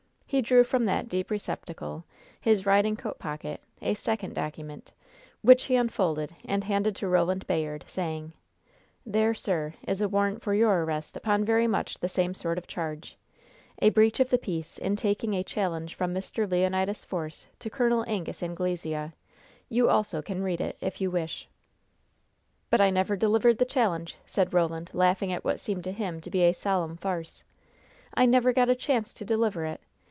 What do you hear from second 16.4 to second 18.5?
Leonidas Force to Col. Angus